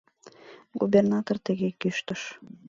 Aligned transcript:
Губернатор 0.81 1.35
тыге 1.45 1.69
кӱштыш: 1.81 2.21